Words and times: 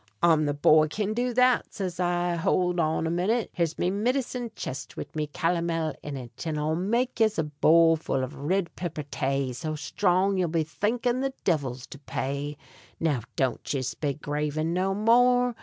"I'm 0.23 0.45
the 0.47 0.55
boy 0.55 0.87
can 0.87 1.13
do 1.13 1.31
that," 1.35 1.75
says 1.75 1.99
I; 1.99 2.35
"hould 2.35 2.79
on 2.79 3.05
a 3.05 3.11
minit, 3.11 3.51
Here's 3.53 3.77
me 3.77 3.91
midicine 3.91 4.49
chist 4.55 4.97
wid 4.97 5.15
me 5.15 5.27
calomel 5.27 5.93
in 6.01 6.17
it, 6.17 6.47
And 6.47 6.57
I'll 6.57 6.73
make 6.75 7.19
yez 7.19 7.37
a 7.37 7.43
bowle 7.43 7.97
full 7.97 8.23
av 8.23 8.33
rid 8.33 8.75
pipper 8.75 9.03
tay 9.03 9.53
So 9.53 9.73
shtrong 9.73 10.39
ye'll 10.39 10.47
be 10.47 10.63
thinkin' 10.63 11.19
the 11.19 11.33
divil's 11.43 11.85
to 11.85 11.99
pay," 11.99 12.57
Now 12.99 13.21
don't 13.35 13.71
yez 13.71 13.93
be 13.93 14.15
gravin' 14.15 14.73
no 14.73 14.95
more! 14.95 15.53